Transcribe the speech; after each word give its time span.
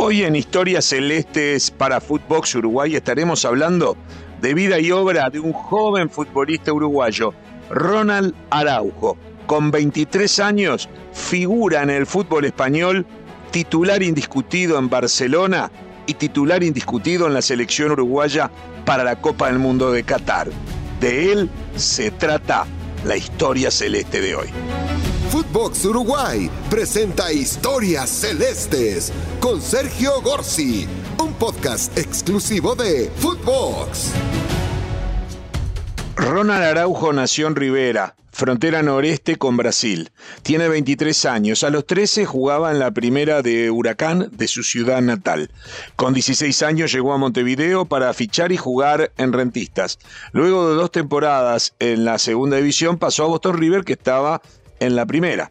Hoy 0.00 0.22
en 0.22 0.36
Historias 0.36 0.84
Celestes 0.84 1.72
para 1.72 2.00
Footbox 2.00 2.54
Uruguay 2.54 2.94
estaremos 2.94 3.44
hablando 3.44 3.96
de 4.40 4.54
vida 4.54 4.78
y 4.78 4.92
obra 4.92 5.28
de 5.28 5.40
un 5.40 5.52
joven 5.52 6.08
futbolista 6.08 6.72
uruguayo, 6.72 7.34
Ronald 7.68 8.32
Araujo. 8.48 9.16
Con 9.46 9.72
23 9.72 10.38
años, 10.38 10.88
figura 11.12 11.82
en 11.82 11.90
el 11.90 12.06
fútbol 12.06 12.44
español, 12.44 13.06
titular 13.50 14.00
indiscutido 14.04 14.78
en 14.78 14.88
Barcelona 14.88 15.72
y 16.06 16.14
titular 16.14 16.62
indiscutido 16.62 17.26
en 17.26 17.34
la 17.34 17.42
selección 17.42 17.90
uruguaya 17.90 18.52
para 18.84 19.02
la 19.02 19.20
Copa 19.20 19.48
del 19.48 19.58
Mundo 19.58 19.90
de 19.90 20.04
Qatar. 20.04 20.48
De 21.00 21.32
él 21.32 21.50
se 21.74 22.12
trata 22.12 22.66
la 23.04 23.16
historia 23.16 23.72
celeste 23.72 24.20
de 24.20 24.36
hoy. 24.36 24.48
Footbox 25.30 25.84
Uruguay 25.84 26.50
presenta 26.70 27.30
Historias 27.30 28.08
Celestes 28.08 29.12
con 29.40 29.60
Sergio 29.60 30.22
Gorsi, 30.22 30.88
un 31.22 31.34
podcast 31.34 31.96
exclusivo 31.98 32.74
de 32.74 33.10
Footbox. 33.16 34.12
Ronald 36.16 36.64
Araujo 36.64 37.12
nació 37.12 37.46
en 37.46 37.56
Rivera, 37.56 38.16
frontera 38.38 38.82
noreste 38.82 39.36
con 39.36 39.56
Brasil. 39.56 40.10
Tiene 40.42 40.68
23 40.68 41.24
años. 41.26 41.64
A 41.64 41.70
los 41.70 41.86
13 41.86 42.24
jugaba 42.24 42.70
en 42.70 42.78
la 42.78 42.92
primera 42.92 43.42
de 43.42 43.70
Huracán 43.70 44.30
de 44.32 44.46
su 44.46 44.62
ciudad 44.62 45.02
natal. 45.02 45.50
Con 45.96 46.14
16 46.14 46.62
años 46.62 46.92
llegó 46.92 47.12
a 47.12 47.18
Montevideo 47.18 47.84
para 47.84 48.14
fichar 48.14 48.52
y 48.52 48.56
jugar 48.56 49.12
en 49.18 49.32
Rentistas. 49.32 49.98
Luego 50.32 50.70
de 50.70 50.76
dos 50.76 50.92
temporadas 50.92 51.74
en 51.80 52.04
la 52.04 52.18
segunda 52.18 52.56
división 52.56 52.96
pasó 52.96 53.24
a 53.24 53.28
Boston 53.28 53.58
River 53.58 53.84
que 53.84 53.94
estaba 53.94 54.40
en 54.80 54.96
la 54.96 55.06
primera. 55.06 55.50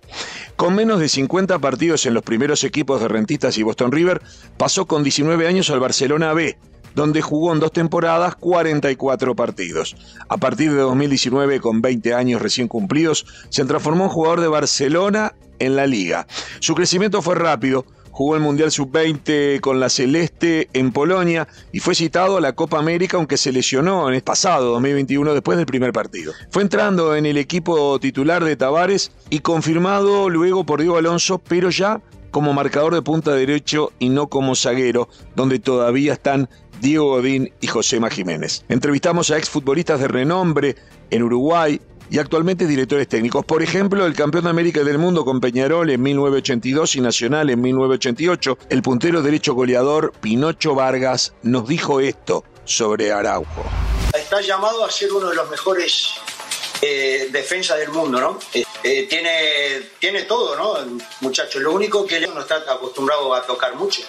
Con 0.55 0.76
menos 0.76 0.99
de 0.99 1.09
50 1.09 1.59
partidos 1.59 2.05
en 2.05 2.13
los 2.13 2.23
primeros 2.23 2.63
equipos 2.63 3.02
de 3.02 3.08
Rentistas 3.08 3.58
y 3.58 3.63
Boston 3.63 3.91
River, 3.91 4.22
pasó 4.58 4.85
con 4.85 5.04
19 5.04 5.48
años 5.48 5.70
al 5.70 5.80
Barcelona 5.80 6.34
B, 6.34 6.58
donde 6.95 7.22
jugó 7.22 7.54
en 7.54 7.59
dos 7.59 7.71
temporadas 7.71 8.35
44 8.35 9.35
partidos. 9.35 9.96
A 10.29 10.37
partir 10.37 10.71
de 10.71 10.79
2019, 10.79 11.60
con 11.60 11.82
20 11.82 12.13
años 12.13 12.41
recién 12.41 12.68
cumplidos, 12.68 13.26
se 13.49 13.65
transformó 13.65 14.05
en 14.05 14.10
jugador 14.10 14.41
de 14.41 14.48
Barcelona 14.48 15.34
en 15.59 15.76
la 15.76 15.85
liga. 15.87 16.27
Su 16.59 16.76
crecimiento 16.76 17.21
fue 17.21 17.35
rápido, 17.35 17.85
jugó 18.18 18.35
el 18.35 18.41
Mundial 18.41 18.71
Sub-20 18.71 19.60
con 19.60 19.79
la 19.79 19.90
Celeste 19.90 20.70
en 20.73 20.91
Polonia 20.91 21.48
y 21.71 21.82
fue 21.82 21.93
citado 21.93 22.37
a 22.37 22.41
la 22.41 22.54
Copa 22.54 22.79
América 22.79 23.18
aunque 23.18 23.37
se 23.37 23.51
lesionó 23.51 24.09
en 24.09 24.15
el 24.15 24.24
pasado 24.24 24.71
2021 24.71 25.35
después 25.35 25.55
del 25.55 25.68
primer 25.68 25.93
partido. 25.93 26.34
Fue 26.49 26.63
entrando 26.63 27.15
en 27.15 27.27
el 27.27 27.37
equipo 27.37 27.99
titular 27.99 28.43
de 28.43 28.55
Tavares 28.55 29.12
y 29.29 29.41
confirmado 29.41 30.32
luego 30.32 30.65
por 30.65 30.82
Diego 30.82 30.98
Alonso, 30.98 31.37
pero 31.37 31.70
ya 31.70 32.01
como 32.32 32.54
marcador 32.54 32.96
de 32.96 33.04
punta 33.04 33.35
derecho 33.35 33.91
y 33.99 34.09
no 34.09 34.29
como 34.29 34.55
zaguero, 34.55 35.09
donde 35.35 35.59
todavía 35.59 36.13
están 36.13 36.49
Diego 36.81 37.09
Godín 37.09 37.54
y 37.62 37.68
Josema 37.68 38.09
Jiménez. 38.09 38.65
Entrevistamos 38.68 39.29
a 39.29 39.37
exfutbolistas 39.37 39.99
de 39.99 40.07
renombre 40.07 40.76
en 41.12 41.21
Uruguay, 41.21 41.79
y 42.10 42.20
actualmente 42.20 42.66
directores 42.68 43.08
técnicos. 43.08 43.46
Por 43.46 43.63
ejemplo, 43.63 44.05
el 44.05 44.13
campeón 44.13 44.46
de 44.46 44.50
América 44.50 44.84
del 44.84 44.98
Mundo 44.98 45.26
con 45.26 45.40
Peñarol 45.40 45.90
en 45.90 46.02
1982 46.02 46.96
y 46.96 47.02
Nacional 47.02 47.49
en 47.49 47.62
1988, 47.62 48.58
el 48.70 48.82
puntero 48.82 49.22
derecho 49.22 49.54
goleador 49.54 50.14
Pinocho 50.22 50.76
Vargas 50.76 51.34
nos 51.44 51.68
dijo 51.68 51.99
esto 51.99 52.44
sobre 52.66 53.12
Araujo. 53.12 53.64
Está 54.14 54.41
llamado 54.41 54.86
a 54.86 54.91
ser 54.91 55.12
uno 55.12 55.30
de 55.30 55.36
los 55.36 55.49
mejores 55.49 56.14
eh, 56.82 57.30
defensas 57.32 57.80
del 57.80 57.90
mundo, 57.90 58.20
¿no? 58.20 58.40
Eh, 58.54 58.64
eh, 58.84 59.08
tiene, 59.10 59.90
tiene 59.99 60.24
todo, 60.24 60.55
¿no? 60.55 60.99
Muchachos, 61.21 61.62
lo 61.62 61.71
único 61.71 62.05
que 62.05 62.20
no 62.27 62.40
está 62.40 62.58
acostumbrado 62.58 63.34
a 63.34 63.42
tocar 63.44 63.76
mucho. 63.76 64.02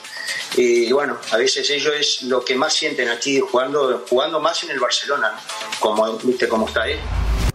Y 0.56 0.92
bueno, 0.92 1.18
a 1.30 1.36
veces 1.36 1.68
ellos 1.70 1.94
es 1.98 2.22
lo 2.22 2.44
que 2.44 2.54
más 2.54 2.74
sienten 2.74 3.08
aquí 3.08 3.40
jugando, 3.40 4.04
jugando 4.08 4.40
más 4.40 4.62
en 4.64 4.70
el 4.70 4.80
Barcelona, 4.80 5.30
¿no? 5.30 5.80
Como, 5.80 6.18
¿viste 6.18 6.48
cómo 6.48 6.68
está 6.68 6.88
él? 6.88 6.98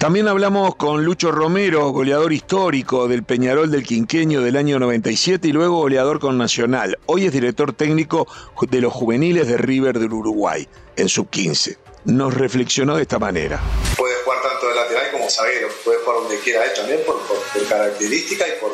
También 0.03 0.27
hablamos 0.27 0.75
con 0.75 1.05
Lucho 1.05 1.31
Romero, 1.31 1.87
goleador 1.91 2.33
histórico 2.33 3.07
del 3.07 3.23
Peñarol 3.23 3.71
del 3.71 3.83
Quinqueño 3.83 4.41
del 4.41 4.57
año 4.57 4.77
97 4.77 5.47
y 5.47 5.53
luego 5.53 5.77
goleador 5.77 6.19
con 6.19 6.37
Nacional. 6.37 6.99
Hoy 7.05 7.27
es 7.27 7.31
director 7.31 7.71
técnico 7.71 8.27
de 8.69 8.81
los 8.81 8.91
juveniles 8.91 9.47
de 9.47 9.55
River 9.55 9.99
del 9.99 10.11
Uruguay, 10.11 10.67
en 10.97 11.07
sub 11.07 11.29
15. 11.29 11.77
Nos 12.03 12.33
reflexionó 12.33 12.97
de 12.97 13.03
esta 13.03 13.17
manera. 13.17 13.61
Puede 13.95 14.15
jugar 14.25 14.41
tanto 14.41 14.67
de 14.67 14.75
lateral 14.75 15.09
como 15.13 15.29
zaguero, 15.29 15.69
puede 15.85 15.99
jugar 15.99 16.19
donde 16.19 16.39
quiera, 16.39 16.65
¿eh? 16.65 16.73
también 16.75 16.99
por, 17.05 17.21
por, 17.21 17.37
característica 17.69 18.45
y 18.45 18.59
por, 18.59 18.71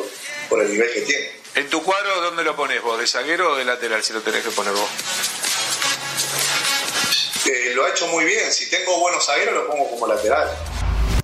por 0.50 0.64
el 0.64 0.72
nivel 0.72 0.92
que 0.92 1.02
tiene. 1.02 1.28
¿En 1.54 1.70
tu 1.70 1.84
cuadro 1.84 2.22
dónde 2.22 2.44
lo 2.44 2.56
pones 2.56 2.82
vos? 2.82 3.00
¿De 3.00 3.06
zaguero 3.06 3.52
o 3.52 3.56
de 3.56 3.66
lateral 3.66 4.02
si 4.02 4.14
lo 4.14 4.22
tenés 4.22 4.44
que 4.44 4.50
poner 4.50 4.74
vos? 4.74 4.90
Eh, 7.46 7.74
lo 7.76 7.86
ha 7.86 7.90
hecho 7.90 8.08
muy 8.08 8.26
bien. 8.26 8.52
Si 8.52 8.68
tengo 8.68 9.00
buenos 9.00 9.24
zagueros, 9.24 9.54
lo 9.54 9.68
pongo 9.68 9.92
como 9.92 10.08
lateral 10.08 10.50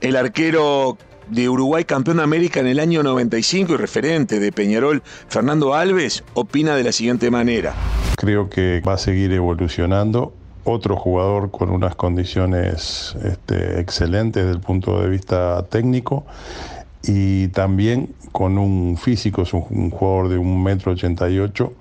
el 0.06 0.16
arquero 0.16 1.00
de 1.30 1.50
Uruguay 1.50 1.84
campeón 1.84 2.18
de 2.18 2.24
América 2.24 2.60
en 2.60 2.68
el 2.68 2.80
año 2.80 3.02
95 3.02 3.74
y 3.74 3.78
referente 3.78 4.40
de 4.40 4.52
Peñarol, 4.52 5.02
Fernando 5.04 5.74
Alves, 5.74 6.24
opina 6.36 6.76
de 6.76 6.84
la 6.84 6.92
siguiente 6.92 7.32
manera. 7.32 7.74
Creo 8.16 8.48
que 8.48 8.84
va 8.88 8.94
a 8.94 8.98
seguir 9.00 9.32
evolucionando. 9.32 10.32
Otro 10.64 10.96
jugador 10.96 11.50
con 11.50 11.72
unas 11.72 11.96
condiciones 11.96 13.16
este, 13.24 13.80
excelentes 13.80 14.44
desde 14.44 14.56
el 14.56 14.62
punto 14.62 15.02
de 15.02 15.10
vista 15.10 15.66
técnico 15.70 16.26
y 17.04 17.48
también 17.50 18.14
con 18.32 18.60
un 18.60 18.98
físico, 18.98 19.42
es 19.42 19.54
un, 19.54 19.90
jugador 19.90 20.30
de 20.30 20.38
un 20.38 20.68
ochenta 20.86 21.30
y 21.30 21.40
ocho. 21.40 21.74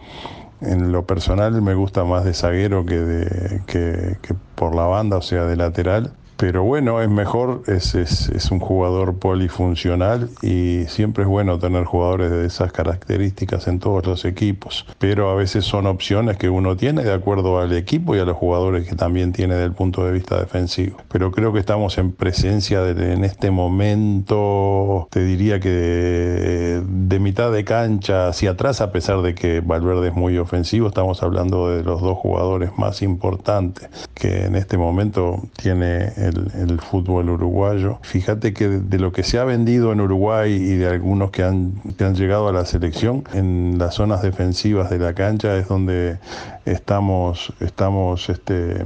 En 0.62 0.92
lo 0.92 1.04
personal 1.04 1.60
me 1.60 1.74
gusta 1.74 2.04
más 2.04 2.24
de 2.24 2.32
zaguero 2.32 2.84
de, 2.84 3.60
que 3.66 4.16
por 4.54 4.74
la 4.74 4.84
banda, 4.84 5.18
o 5.18 5.22
sea, 5.22 5.44
de 5.44 5.56
lateral 5.56 6.14
pero 6.46 6.62
bueno, 6.62 7.00
es 7.00 7.08
mejor, 7.08 7.62
es, 7.68 7.94
es, 7.94 8.50
un 8.50 8.58
jugador 8.58 9.18
polifuncional 9.18 10.28
y 10.42 10.84
siempre 10.88 11.22
es 11.22 11.28
bueno 11.28 11.58
tener 11.58 11.84
jugadores 11.84 12.30
de 12.30 12.44
esas 12.44 12.70
características 12.70 13.66
en 13.66 13.78
todos 13.78 14.04
los 14.04 14.26
equipos. 14.26 14.84
Pero 14.98 15.30
a 15.30 15.36
veces 15.36 15.64
son 15.64 15.86
opciones 15.86 16.36
que 16.36 16.50
uno 16.50 16.76
tiene 16.76 17.02
de 17.02 17.14
acuerdo 17.14 17.60
al 17.60 17.72
equipo 17.72 18.14
y 18.14 18.18
a 18.18 18.26
los 18.26 18.36
jugadores 18.36 18.86
que 18.86 18.94
también 18.94 19.32
tiene 19.32 19.54
desde 19.54 19.68
el 19.68 19.72
punto 19.72 20.04
de 20.04 20.12
vista 20.12 20.38
defensivo. 20.38 20.98
Pero 21.08 21.32
creo 21.32 21.54
que 21.54 21.60
estamos 21.60 21.96
en 21.96 22.12
presencia 22.12 22.82
de, 22.82 23.14
en 23.14 23.24
este 23.24 23.50
momento, 23.50 25.08
te 25.10 25.24
diría 25.24 25.60
que 25.60 25.70
de, 25.70 26.82
de 26.82 27.18
mitad 27.20 27.52
de 27.52 27.64
cancha 27.64 28.28
hacia 28.28 28.50
atrás, 28.50 28.82
a 28.82 28.92
pesar 28.92 29.22
de 29.22 29.34
que 29.34 29.60
Valverde 29.60 30.08
es 30.08 30.14
muy 30.14 30.36
ofensivo, 30.36 30.88
estamos 30.88 31.22
hablando 31.22 31.70
de 31.70 31.82
los 31.82 32.02
dos 32.02 32.18
jugadores 32.18 32.76
más 32.76 33.00
importantes 33.00 33.88
que 34.12 34.44
en 34.44 34.56
este 34.56 34.76
momento 34.76 35.40
tiene 35.56 36.12
el, 36.18 36.33
fútbol 36.80 37.30
uruguayo. 37.30 37.98
Fíjate 38.02 38.52
que 38.52 38.68
de, 38.68 38.98
lo 38.98 39.12
que 39.12 39.22
se 39.22 39.38
ha 39.38 39.44
vendido 39.44 39.92
en 39.92 40.00
Uruguay 40.00 40.52
y 40.52 40.76
de 40.76 40.88
algunos 40.88 41.30
que 41.30 41.42
han, 41.42 41.72
que 41.96 42.04
han 42.04 42.14
llegado 42.14 42.48
a 42.48 42.52
la 42.52 42.64
selección, 42.64 43.24
en 43.32 43.76
las 43.78 43.94
zonas 43.94 44.22
defensivas 44.22 44.90
de 44.90 44.98
la 44.98 45.14
cancha 45.14 45.56
es 45.56 45.68
donde 45.68 46.18
estamos, 46.64 47.52
estamos 47.60 48.28
este, 48.28 48.84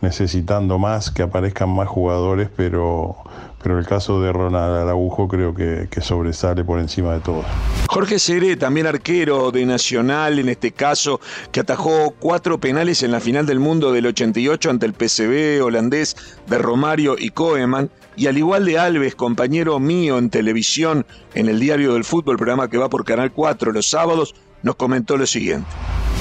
necesitando 0.00 0.78
más, 0.78 1.10
que 1.10 1.22
aparezcan 1.22 1.70
más 1.70 1.88
jugadores, 1.88 2.48
pero 2.54 3.16
pero 3.62 3.78
el 3.78 3.86
caso 3.86 4.20
de 4.20 4.32
Ronald 4.32 4.76
Araujo 4.76 5.26
creo 5.28 5.54
que, 5.54 5.88
sobresale 6.00 6.64
por 6.64 6.78
encima 6.78 7.14
de 7.14 7.20
todo. 7.20 7.44
Jorge 7.88 8.18
Seré, 8.18 8.56
también 8.56 8.86
arquero 8.86 9.50
de 9.50 9.66
Nacional, 9.66 10.38
en 10.38 10.48
este 10.48 10.72
caso, 10.72 11.20
que 11.50 11.60
atajó 11.60 12.14
cuatro 12.18 12.58
penales 12.58 13.02
en 13.02 13.10
la 13.10 13.20
final 13.20 13.46
del 13.46 13.58
mundo 13.58 13.92
del 13.92 14.06
88 14.06 14.70
ante 14.70 14.86
el 14.86 14.92
PCB 14.92 15.62
holandés 15.64 16.16
de 16.46 16.58
Romario 16.58 17.16
y 17.18 17.30
Koeman, 17.30 17.90
y 18.16 18.26
al 18.26 18.38
igual 18.38 18.64
de 18.64 18.78
Alves, 18.78 19.14
compañero 19.14 19.78
mío 19.78 20.18
en 20.18 20.30
televisión, 20.30 21.06
en 21.34 21.48
el 21.48 21.60
Diario 21.60 21.94
del 21.94 22.04
Fútbol, 22.04 22.36
programa 22.36 22.68
que 22.68 22.78
va 22.78 22.88
por 22.88 23.04
Canal 23.04 23.32
4 23.32 23.72
los 23.72 23.88
sábados, 23.88 24.34
nos 24.62 24.76
comentó 24.76 25.16
lo 25.16 25.26
siguiente. 25.26 25.68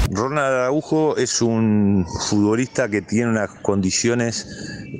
Ronald 0.10 0.54
Araujo 0.54 1.18
es 1.18 1.42
un 1.42 2.06
futbolista 2.30 2.88
que 2.90 3.02
tiene 3.02 3.30
unas 3.30 3.50
condiciones 3.62 4.48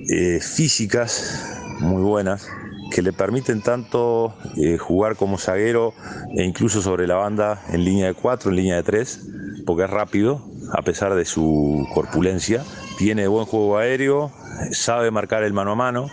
eh, 0.10 0.40
físicas 0.42 1.58
muy 1.80 2.02
buenas 2.02 2.48
que 2.90 3.02
le 3.02 3.14
permiten 3.14 3.62
tanto 3.62 4.34
eh, 4.56 4.78
jugar 4.78 5.16
como 5.16 5.38
zaguero 5.38 5.94
e 6.36 6.44
incluso 6.44 6.82
sobre 6.82 7.08
la 7.08 7.16
banda 7.16 7.62
en 7.70 7.84
línea 7.84 8.08
de 8.08 8.14
4, 8.14 8.50
en 8.50 8.56
línea 8.56 8.76
de 8.76 8.84
3, 8.84 9.28
porque 9.66 9.84
es 9.84 9.90
rápido, 9.90 10.42
a 10.74 10.82
pesar 10.82 11.16
de 11.16 11.26
su 11.26 11.86
corpulencia. 11.94 12.64
Tiene 12.98 13.28
buen 13.28 13.46
juego 13.46 13.78
aéreo, 13.78 14.32
sabe 14.72 15.12
marcar 15.12 15.44
el 15.44 15.54
mano 15.54 15.74
a 15.74 15.76
mano. 15.76 16.10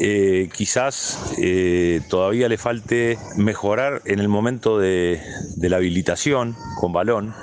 Eh, 0.00 0.48
quizás 0.52 1.34
eh, 1.38 2.00
todavía 2.08 2.48
le 2.48 2.56
falte 2.56 3.18
mejorar 3.36 4.02
en 4.04 4.20
el 4.20 4.28
momento 4.28 4.78
de, 4.78 5.20
de 5.56 5.68
la 5.68 5.78
habilitación 5.78 6.56
con 6.78 6.92
balón, 6.92 7.34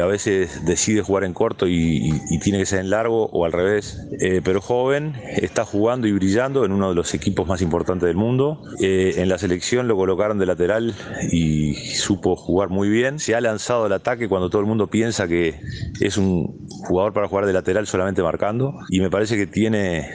a 0.00 0.06
veces 0.06 0.64
decide 0.64 1.02
jugar 1.02 1.24
en 1.24 1.32
corto 1.32 1.66
y, 1.68 2.12
tiene 2.42 2.58
que 2.58 2.66
ser 2.66 2.80
en 2.80 2.90
largo 2.90 3.26
o 3.32 3.44
al 3.44 3.52
revés, 3.52 4.06
eh, 4.20 4.40
pero 4.44 4.60
joven, 4.60 5.14
está 5.36 5.64
jugando 5.64 6.06
y 6.06 6.12
brillando 6.12 6.64
en 6.64 6.72
uno 6.72 6.90
de 6.90 6.94
los 6.94 7.14
equipos 7.14 7.46
más 7.48 7.62
importantes 7.62 8.06
del 8.06 8.16
mundo. 8.16 8.62
Eh, 8.80 9.14
en 9.16 9.28
la 9.28 9.38
selección 9.38 9.88
lo 9.88 9.96
colocaron 9.96 10.38
de 10.38 10.46
lateral 10.46 10.94
y 11.32 11.74
supo 11.74 12.36
jugar 12.36 12.68
muy 12.68 12.88
bien. 12.88 13.18
Se 13.18 13.34
ha 13.34 13.40
lanzado 13.40 13.86
al 13.86 13.92
ataque 13.92 14.28
cuando 14.28 14.50
todo 14.50 14.60
el 14.60 14.68
mundo 14.68 14.86
piensa 14.88 15.26
que 15.26 15.60
es 16.00 16.16
un 16.18 16.68
jugador 16.86 17.12
para 17.12 17.26
jugar 17.26 17.46
de 17.46 17.52
lateral 17.52 17.86
solamente 17.86 18.22
marcando 18.22 18.74
y 18.90 19.00
me 19.00 19.10
parece 19.10 19.36
que 19.36 19.46
tiene 19.46 20.08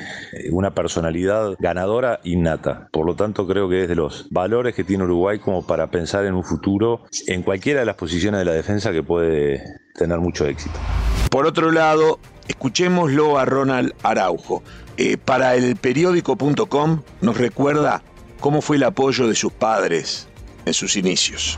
una 0.51 0.71
personalidad 0.71 1.55
ganadora 1.59 2.19
innata. 2.23 2.87
Por 2.91 3.05
lo 3.05 3.15
tanto, 3.15 3.47
creo 3.47 3.67
que 3.67 3.83
es 3.83 3.89
de 3.89 3.95
los 3.95 4.27
valores 4.29 4.75
que 4.75 4.83
tiene 4.83 5.03
Uruguay 5.03 5.39
como 5.39 5.65
para 5.65 5.89
pensar 5.91 6.25
en 6.25 6.35
un 6.35 6.43
futuro 6.43 7.01
en 7.27 7.43
cualquiera 7.43 7.81
de 7.81 7.85
las 7.85 7.95
posiciones 7.95 8.39
de 8.39 8.45
la 8.45 8.53
defensa 8.53 8.91
que 8.91 9.03
puede 9.03 9.60
tener 9.95 10.19
mucho 10.19 10.45
éxito. 10.45 10.79
Por 11.29 11.45
otro 11.45 11.71
lado, 11.71 12.19
escuchémoslo 12.47 13.37
a 13.37 13.45
Ronald 13.45 13.93
Araujo. 14.03 14.63
Eh, 14.97 15.17
para 15.17 15.55
el 15.55 15.75
periódico.com 15.77 17.01
nos 17.21 17.37
recuerda 17.37 18.03
cómo 18.39 18.61
fue 18.61 18.75
el 18.75 18.83
apoyo 18.83 19.27
de 19.27 19.35
sus 19.35 19.53
padres 19.53 20.27
en 20.65 20.73
sus 20.73 20.95
inicios. 20.97 21.57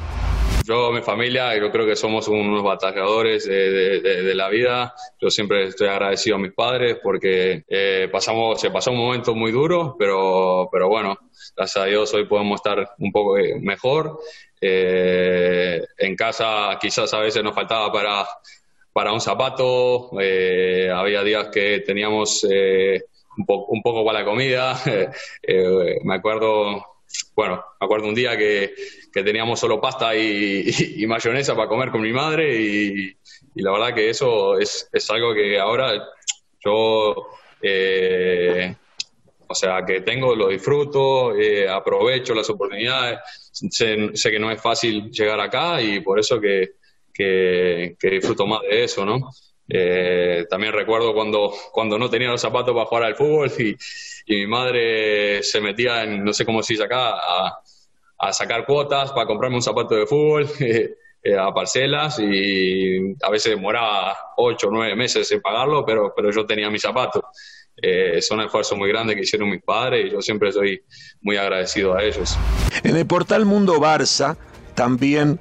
Yo, 0.65 0.91
mi 0.93 1.01
familia, 1.01 1.57
yo 1.57 1.69
creo 1.71 1.85
que 1.85 1.95
somos 1.95 2.29
unos 2.29 2.63
batalladores 2.63 3.45
de, 3.45 4.33
la 4.33 4.47
vida. 4.47 4.95
Yo 5.19 5.29
siempre 5.29 5.65
estoy 5.65 5.89
agradecido 5.89 6.37
a 6.37 6.39
mis 6.39 6.53
padres 6.53 6.99
porque 7.03 7.65
eh, 7.67 8.07
pasamos, 8.09 8.61
se 8.61 8.71
pasó 8.71 8.91
un 8.91 8.97
momento 8.97 9.35
muy 9.35 9.51
duro, 9.51 9.97
pero, 9.99 10.69
pero 10.71 10.87
bueno, 10.87 11.17
gracias 11.55 11.83
a 11.83 11.87
Dios 11.87 12.13
hoy 12.13 12.25
podemos 12.25 12.55
estar 12.55 12.95
un 12.97 13.11
poco 13.11 13.37
eh, 13.37 13.59
mejor. 13.59 14.19
Eh, 14.61 15.81
en 15.97 16.15
casa 16.15 16.77
quizás 16.79 17.13
a 17.13 17.19
veces 17.19 17.43
nos 17.43 17.53
faltaba 17.53 17.91
para, 17.91 18.25
para 18.93 19.11
un 19.11 19.19
zapato, 19.19 20.11
había 20.17 21.23
días 21.23 21.49
que 21.49 21.81
teníamos 21.81 22.45
un, 22.45 23.45
un, 23.47 23.81
poco 23.81 24.05
para 24.05 24.19
la 24.19 24.25
comida. 24.25 24.79
me 26.03 26.15
acuerdo 26.15 26.92
bueno, 27.35 27.63
me 27.79 27.85
acuerdo 27.85 28.07
un 28.07 28.15
día 28.15 28.37
que, 28.37 28.73
teníamos 29.11 29.59
solo 29.59 29.79
pasta 29.79 30.15
y, 30.15 31.05
mayonesa 31.07 31.55
para 31.55 31.67
comer 31.67 31.91
con 31.91 32.01
mi 32.01 32.11
madre 32.11 32.55
y, 32.55 33.15
la 33.55 33.71
verdad 33.71 33.93
que 33.93 34.09
eso 34.09 34.57
es, 34.57 34.89
algo 35.09 35.33
que 35.33 35.59
ahora 35.59 36.03
yo, 36.63 37.15
eh, 37.61 38.75
o 39.47 39.55
sea, 39.55 39.85
que 39.85 40.01
tengo, 40.01 40.35
lo 40.35 40.47
disfruto, 40.47 41.35
eh, 41.35 41.69
aprovecho 41.69 42.33
las 42.33 42.49
oportunidades, 42.49 43.19
sé, 43.51 44.31
que 44.31 44.39
no 44.39 44.49
es 44.49 44.61
fácil 44.61 45.11
llegar 45.11 45.39
acá 45.39 45.81
y 45.81 45.99
por 45.99 46.19
eso 46.19 46.39
que, 46.41 46.71
que 47.13 47.95
disfruto 48.01 48.47
más 48.47 48.61
de 48.61 48.83
eso, 48.83 49.05
¿no? 49.05 49.29
Eh, 49.69 50.45
también 50.49 50.73
recuerdo 50.73 51.13
cuando, 51.13 51.53
cuando 51.71 51.97
no 51.97 52.09
tenía 52.09 52.29
los 52.29 52.41
zapatos 52.41 52.73
para 52.75 52.85
jugar 52.85 53.03
al 53.03 53.15
fútbol 53.15 53.51
y, 53.59 53.75
mi 54.27 54.47
madre 54.47 55.43
se 55.43 55.61
metía 55.61 56.03
en, 56.03 56.23
no 56.23 56.33
sé 56.33 56.45
cómo 56.45 56.63
se 56.63 56.73
dice 56.73 56.83
acá, 56.83 57.15
a, 57.15 57.59
sacar 58.31 58.65
cuotas 58.65 59.11
para 59.11 59.25
comprarme 59.27 59.57
un 59.57 59.61
zapato 59.61 59.95
de 59.95 60.05
fútbol 60.05 60.49
eh, 60.59 61.37
a 61.37 61.53
parcelas 61.53 62.19
y 62.19 63.15
a 63.21 63.29
veces 63.29 63.53
demoraba 63.53 64.17
ocho 64.37 64.69
o 64.69 64.71
nueve 64.71 64.95
meses 64.95 65.29
en 65.33 65.41
pagarlo, 65.41 65.85
pero, 65.85 66.13
pero 66.15 66.31
yo 66.31 66.45
tenía 66.45 66.69
mis 66.69 66.81
zapatos. 66.81 67.21
Eh, 67.81 68.17
es 68.17 68.31
un 68.31 68.39
esfuerzo 68.39 68.77
muy 68.77 68.87
grande 68.89 69.15
que 69.15 69.21
hicieron 69.21 69.49
mis 69.49 69.61
padres 69.61 70.05
y 70.05 70.11
yo 70.11 70.21
siempre 70.21 70.51
soy 70.51 70.81
muy 71.21 71.35
agradecido 71.37 71.95
a 71.95 72.03
ellos. 72.03 72.37
En 72.83 72.95
el 72.95 73.05
portal 73.05 73.45
Mundo 73.45 73.75
Barça 73.75 74.37
también 74.75 75.39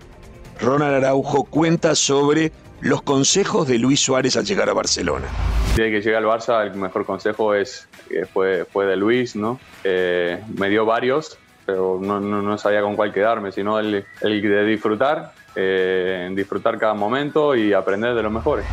Ronald 0.60 0.94
Araujo 0.94 1.44
cuenta 1.44 1.94
sobre 1.94 2.52
los 2.80 3.02
consejos 3.02 3.68
de 3.68 3.78
Luis 3.78 4.00
Suárez 4.00 4.36
al 4.36 4.44
llegar 4.44 4.68
a 4.68 4.72
Barcelona. 4.72 5.28
Desde 5.76 5.90
que 5.90 6.02
llegué 6.02 6.16
al 6.16 6.24
Barça, 6.24 6.62
el 6.66 6.74
mejor 6.74 7.06
consejo 7.06 7.54
es, 7.54 7.88
eh, 8.10 8.26
fue, 8.30 8.66
fue 8.66 8.84
de 8.84 8.94
Luis, 8.94 9.34
¿no? 9.34 9.58
Eh, 9.84 10.38
me 10.58 10.68
dio 10.68 10.84
varios, 10.84 11.38
pero 11.64 11.98
no, 11.98 12.20
no, 12.20 12.58
sabía 12.58 12.82
con 12.82 12.94
cuál 12.94 13.10
quedarme, 13.10 13.52
sino 13.52 13.78
el, 13.78 14.04
el 14.20 14.42
de 14.42 14.66
disfrutar, 14.66 15.32
eh, 15.56 16.30
disfrutar 16.34 16.78
cada 16.78 16.92
momento 16.92 17.56
y 17.56 17.72
aprender 17.72 18.14
de 18.14 18.22
los 18.22 18.30
mejores. 18.30 18.66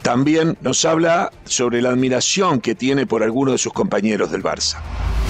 También 0.00 0.56
nos 0.62 0.86
habla 0.86 1.30
sobre 1.44 1.82
la 1.82 1.90
admiración 1.90 2.62
que 2.62 2.74
tiene 2.74 3.06
por 3.06 3.22
algunos 3.22 3.52
de 3.52 3.58
sus 3.58 3.74
compañeros 3.74 4.30
del 4.30 4.42
Barça. 4.42 4.80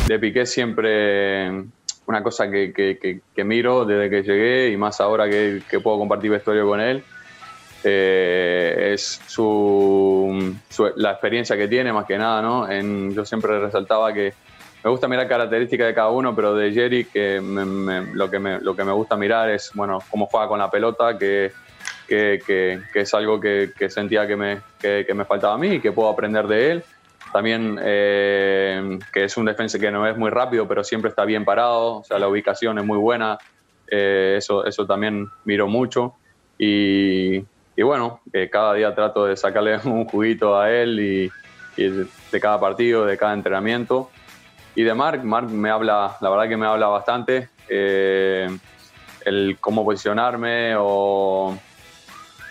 De 0.06 0.20
Piqué 0.20 0.46
siempre 0.46 1.64
una 2.06 2.22
cosa 2.22 2.50
que, 2.50 2.72
que, 2.72 3.20
que, 3.34 3.44
miro 3.44 3.84
desde 3.84 4.08
que 4.08 4.22
llegué 4.22 4.70
y 4.70 4.76
más 4.76 5.00
ahora 5.00 5.28
que, 5.28 5.60
puedo 5.82 5.98
compartir 5.98 6.30
vestuario 6.30 6.66
con 6.66 6.80
él, 6.80 7.04
eh, 7.84 8.92
es 8.94 9.20
su, 9.26 10.56
la 10.96 11.12
experiencia 11.12 11.56
que 11.56 11.68
tiene 11.68 11.92
más 11.92 12.06
que 12.06 12.18
nada, 12.18 12.42
¿no? 12.42 12.68
En, 12.68 13.14
yo 13.14 13.24
siempre 13.24 13.58
resaltaba 13.58 14.12
que 14.12 14.34
me 14.82 14.90
gusta 14.90 15.08
mirar 15.08 15.28
características 15.28 15.88
de 15.88 15.94
cada 15.94 16.10
uno, 16.10 16.34
pero 16.34 16.54
de 16.54 16.72
Jerry 16.72 17.04
que 17.04 17.40
lo, 17.40 18.30
que 18.30 18.38
me, 18.38 18.60
lo 18.60 18.76
que 18.76 18.84
me 18.84 18.92
gusta 18.92 19.16
mirar 19.16 19.50
es, 19.50 19.72
bueno, 19.74 19.98
cómo 20.10 20.26
juega 20.26 20.48
con 20.48 20.58
la 20.58 20.70
pelota, 20.70 21.18
que, 21.18 21.52
que, 22.06 22.40
que, 22.46 23.00
es 23.00 23.14
algo 23.14 23.40
que, 23.40 23.72
sentía 23.88 24.26
que 24.26 24.36
me, 24.36 24.60
que, 24.80 25.12
me 25.14 25.24
faltaba 25.24 25.54
a 25.54 25.58
mí 25.58 25.74
y 25.74 25.80
que 25.80 25.92
puedo 25.92 26.08
aprender 26.08 26.46
de 26.46 26.70
él. 26.70 26.84
También 27.32 27.78
eh, 27.82 28.98
que 29.12 29.24
es 29.24 29.36
un 29.36 29.44
defensa 29.44 29.78
que 29.78 29.90
no 29.90 30.06
es 30.06 30.16
muy 30.16 30.30
rápido, 30.30 30.66
pero 30.66 30.82
siempre 30.82 31.10
está 31.10 31.24
bien 31.24 31.44
parado, 31.44 31.96
o 31.98 32.04
sea, 32.04 32.18
la 32.18 32.28
ubicación 32.28 32.78
es 32.78 32.84
muy 32.84 32.96
buena, 32.96 33.36
eh, 33.90 34.36
eso, 34.38 34.64
eso 34.64 34.86
también 34.86 35.28
miro 35.44 35.66
mucho. 35.66 36.14
Y, 36.58 37.44
y 37.78 37.82
bueno, 37.84 38.18
cada 38.50 38.74
día 38.74 38.92
trato 38.92 39.26
de 39.26 39.36
sacarle 39.36 39.78
un 39.84 40.04
juguito 40.04 40.58
a 40.58 40.68
él 40.68 40.98
y, 40.98 41.30
de 41.76 42.40
cada 42.40 42.58
partido, 42.58 43.06
de 43.06 43.16
cada 43.16 43.34
entrenamiento. 43.34 44.10
Y 44.74 44.82
de 44.82 44.94
Marc, 44.94 45.22
Marc 45.22 45.48
me 45.48 45.70
habla, 45.70 46.16
la 46.20 46.28
verdad 46.28 46.48
que 46.48 46.56
me 46.56 46.66
habla 46.66 46.88
bastante, 46.88 47.50
eh, 47.68 48.48
el 49.24 49.58
cómo 49.60 49.84
posicionarme 49.84 50.74
o, 50.76 51.56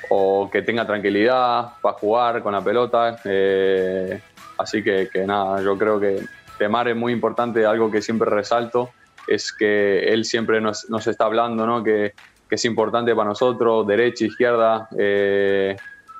o, 0.09 0.49
que 0.49 0.61
tenga 0.61 0.87
tranquilidad 0.87 1.73
para 1.81 1.97
jugar 1.97 2.41
con 2.41 2.53
la 2.53 2.61
pelota. 2.61 3.19
Eh, 3.25 4.21
así 4.57 4.81
que, 4.81 5.09
que, 5.11 5.25
nada, 5.25 5.61
yo 5.61 5.77
creo 5.77 5.99
que 5.99 6.21
de 6.57 6.69
Marc 6.69 6.91
es 6.91 6.95
muy 6.95 7.11
importante, 7.11 7.65
algo 7.65 7.91
que 7.91 8.01
siempre 8.01 8.29
resalto, 8.29 8.91
es 9.27 9.51
que 9.51 10.07
él 10.07 10.23
siempre 10.23 10.61
nos, 10.61 10.89
nos 10.89 11.05
está 11.05 11.25
hablando, 11.25 11.67
¿no? 11.67 11.83
Que, 11.83 12.13
que 12.47 12.55
es 12.55 12.65
importante 12.65 13.15
para 13.15 13.29
nosotros, 13.29 13.85
derecha, 13.85 14.25
izquierda. 14.25 14.87
Eh, 14.97 15.75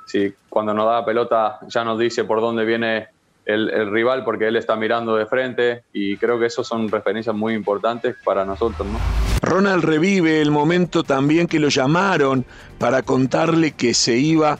si 0.06 0.34
cuando 0.48 0.72
nos 0.72 0.86
da 0.86 1.04
pelota 1.04 1.58
ya 1.68 1.84
nos 1.84 1.98
dice 1.98 2.24
por 2.24 2.40
dónde 2.40 2.64
viene 2.64 3.08
el, 3.44 3.90
rival 3.90 4.24
porque 4.24 4.46
él 4.46 4.56
está 4.56 4.76
mirando 4.76 5.16
de 5.16 5.24
frente 5.24 5.84
y 5.92 6.16
creo 6.18 6.38
que 6.38 6.46
eso 6.46 6.62
son 6.62 6.88
referencias 6.90 7.34
muy 7.34 7.54
importantes 7.54 8.16
para 8.22 8.44
nosotros. 8.44 8.86
¿no? 8.86 8.98
Ronald 9.40 9.84
revive 9.84 10.42
el 10.42 10.50
momento 10.50 11.02
también 11.02 11.46
que 11.46 11.58
lo 11.58 11.68
llamaron 11.68 12.44
para 12.78 13.02
contarle 13.02 13.72
que 13.72 13.94
se 13.94 14.18
iba 14.18 14.58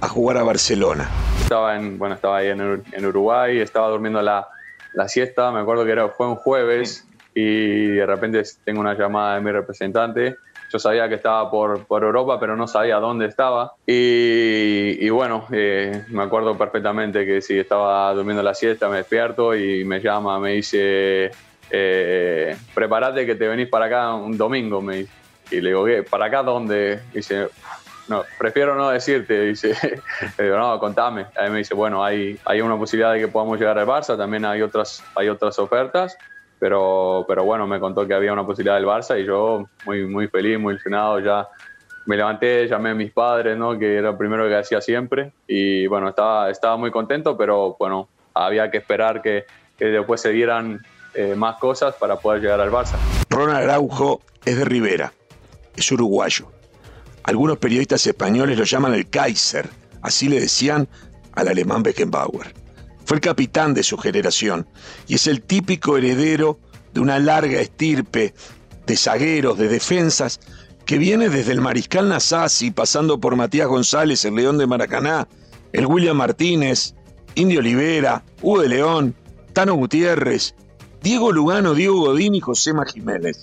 a 0.00 0.08
jugar 0.08 0.38
a 0.38 0.42
Barcelona. 0.42 1.08
Estaba, 1.40 1.76
en, 1.76 1.96
bueno, 1.98 2.16
estaba 2.16 2.38
ahí 2.38 2.48
en, 2.48 3.06
Uruguay, 3.06 3.60
estaba 3.60 3.88
durmiendo 3.88 4.20
la, 4.20 4.48
la, 4.94 5.08
siesta, 5.08 5.52
me 5.52 5.60
acuerdo 5.60 5.84
que 5.84 5.92
era, 5.92 6.08
fue 6.08 6.26
un 6.26 6.34
jueves 6.34 7.06
y 7.34 7.86
de 7.86 8.06
repente 8.06 8.42
tengo 8.64 8.80
una 8.80 8.94
llamada 8.94 9.36
de 9.36 9.42
mi 9.42 9.52
representante 9.52 10.36
yo 10.74 10.80
sabía 10.80 11.08
que 11.08 11.14
estaba 11.14 11.48
por, 11.52 11.86
por 11.86 12.02
Europa, 12.02 12.40
pero 12.40 12.56
no 12.56 12.66
sabía 12.66 12.96
dónde 12.96 13.26
estaba. 13.26 13.74
Y, 13.86 15.08
bueno, 15.08 15.46
eh, 15.52 16.04
me 16.08 16.24
acuerdo 16.24 16.58
perfectamente 16.58 17.24
que 17.24 17.40
si 17.40 17.56
estaba 17.56 18.12
durmiendo 18.12 18.42
la 18.42 18.54
siesta, 18.54 18.88
me 18.88 18.96
despierto 18.96 19.54
y 19.54 19.84
me 19.84 20.00
llama, 20.00 20.40
me 20.40 20.54
dice, 20.54 21.30
eh, 21.70 22.56
prepárate 22.74 23.24
que 23.24 23.36
te 23.36 23.46
venís 23.46 23.68
para 23.68 23.84
acá 23.84 24.14
un 24.14 24.36
domingo. 24.36 24.82
Me 24.82 25.06
Y 25.48 25.60
le 25.60 25.68
digo, 25.68 25.86
¿para 26.10 26.24
acá 26.24 26.42
dónde? 26.42 27.02
dice, 27.12 27.46
no, 28.08 28.24
prefiero 28.36 28.74
no 28.74 28.90
decirte, 28.90 29.42
dice, 29.42 29.76
le 30.38 30.44
digo, 30.44 30.58
no, 30.58 30.76
contame. 30.80 31.26
Ahí 31.36 31.50
me 31.50 31.58
dice, 31.58 31.74
bueno, 31.74 32.04
hay, 32.04 32.36
hay 32.44 32.60
una 32.62 32.76
posibilidad 32.76 33.12
de 33.12 33.20
que 33.20 33.28
podamos 33.28 33.60
llegar 33.60 33.78
al 33.78 33.86
Barça, 33.86 34.18
también 34.18 34.44
hay 34.44 34.60
otras, 34.60 35.04
hay 35.14 35.28
otras 35.28 35.56
ofertas 35.60 36.18
pero, 36.58 37.24
pero 37.26 37.44
bueno, 37.44 37.66
me 37.66 37.80
contó 37.80 38.06
que 38.06 38.14
había 38.14 38.32
una 38.32 38.46
posibilidad 38.46 38.76
del 38.76 38.86
Barça 38.86 39.20
y 39.20 39.26
yo 39.26 39.68
muy, 39.86 40.06
muy 40.06 40.28
feliz, 40.28 40.58
muy 40.58 40.74
ilusionado, 40.74 41.20
ya 41.20 41.48
me 42.06 42.16
levanté, 42.16 42.66
llamé 42.68 42.90
a 42.90 42.94
mis 42.94 43.12
padres, 43.12 43.56
¿no? 43.56 43.78
que 43.78 43.96
era 43.96 44.12
lo 44.12 44.18
primero 44.18 44.46
que 44.48 44.56
hacía 44.56 44.80
siempre 44.80 45.32
y 45.46 45.86
bueno, 45.86 46.08
estaba, 46.08 46.50
estaba 46.50 46.76
muy 46.76 46.90
contento, 46.90 47.36
pero 47.36 47.76
bueno, 47.78 48.08
había 48.34 48.70
que 48.70 48.78
esperar 48.78 49.22
que, 49.22 49.44
que 49.78 49.86
después 49.86 50.20
se 50.20 50.30
dieran 50.30 50.80
eh, 51.14 51.34
más 51.36 51.58
cosas 51.58 51.94
para 51.94 52.16
poder 52.16 52.42
llegar 52.42 52.60
al 52.60 52.70
Barça. 52.70 52.96
Ronald 53.30 53.70
Araujo 53.70 54.20
es 54.44 54.58
de 54.58 54.64
Rivera, 54.64 55.12
es 55.76 55.90
uruguayo. 55.92 56.50
Algunos 57.22 57.56
periodistas 57.58 58.06
españoles 58.06 58.58
lo 58.58 58.64
llaman 58.64 58.94
el 58.94 59.08
Kaiser, 59.08 59.68
así 60.02 60.28
le 60.28 60.40
decían 60.40 60.88
al 61.32 61.48
alemán 61.48 61.82
Beckenbauer. 61.82 62.63
Fue 63.04 63.16
el 63.16 63.20
capitán 63.20 63.74
de 63.74 63.82
su 63.82 63.98
generación 63.98 64.66
y 65.06 65.16
es 65.16 65.26
el 65.26 65.42
típico 65.42 65.96
heredero 65.96 66.58
de 66.92 67.00
una 67.00 67.18
larga 67.18 67.60
estirpe 67.60 68.34
de 68.86 68.96
zagueros, 68.96 69.58
de 69.58 69.68
defensas, 69.68 70.40
que 70.86 70.98
viene 70.98 71.28
desde 71.28 71.52
el 71.52 71.60
Mariscal 71.60 72.08
Nasasi, 72.08 72.70
pasando 72.70 73.18
por 73.18 73.36
Matías 73.36 73.68
González, 73.68 74.24
el 74.24 74.34
León 74.34 74.58
de 74.58 74.66
Maracaná, 74.66 75.28
el 75.72 75.86
William 75.86 76.16
Martínez, 76.16 76.94
Indio 77.34 77.60
Olivera, 77.60 78.22
Hugo 78.42 78.62
de 78.62 78.68
León, 78.68 79.14
Tano 79.52 79.74
Gutiérrez, 79.74 80.54
Diego 81.02 81.32
Lugano, 81.32 81.74
Diego 81.74 82.00
Godín 82.00 82.34
y 82.34 82.40
Josema 82.40 82.84
Jiménez. 82.86 83.42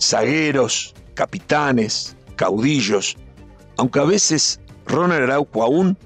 Zagueros, 0.00 0.94
capitanes, 1.14 2.16
caudillos, 2.36 3.16
aunque 3.76 4.00
a 4.00 4.04
veces 4.04 4.60
Ronald 4.86 5.24
Araujo 5.24 5.62
aún 5.62 5.96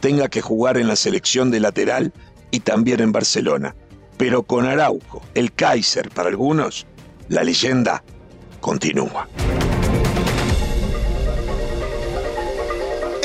tenga 0.00 0.28
que 0.28 0.40
jugar 0.40 0.78
en 0.78 0.88
la 0.88 0.96
selección 0.96 1.50
de 1.50 1.60
lateral 1.60 2.12
y 2.52 2.60
también 2.60 3.00
en 3.00 3.10
Barcelona. 3.10 3.74
Pero 4.16 4.44
con 4.44 4.66
Araujo, 4.66 5.22
el 5.34 5.52
Kaiser 5.52 6.10
para 6.10 6.28
algunos, 6.28 6.86
la 7.28 7.42
leyenda 7.42 8.04
continúa. 8.60 9.28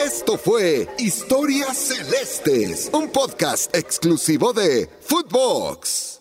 Esto 0.03 0.37
fue 0.37 0.87
Historias 0.97 1.77
Celestes, 1.77 2.89
un 2.91 3.09
podcast 3.09 3.75
exclusivo 3.75 4.53
de 4.53 4.89
Footbox. 5.01 6.16